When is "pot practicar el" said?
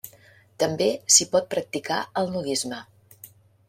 1.35-2.35